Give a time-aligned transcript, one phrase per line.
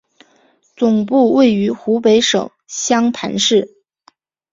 [0.75, 3.75] 总部位于湖北省襄樊市。